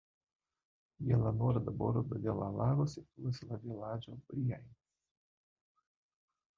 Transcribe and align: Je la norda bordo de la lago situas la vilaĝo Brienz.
Je 1.09 1.19
la 1.23 1.33
norda 1.41 1.73
bordo 1.83 2.17
de 2.25 2.35
la 2.41 2.49
lago 2.57 2.87
situas 2.97 3.45
la 3.51 3.61
vilaĝo 3.69 4.19
Brienz. 4.33 4.77